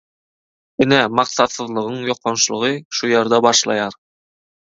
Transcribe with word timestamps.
Ine 0.85 1.01
maksatsyzlygyň 1.17 1.99
ýokançlygy 2.09 2.73
şu 3.01 3.13
ýerde 3.13 3.43
başlaýar. 3.49 3.99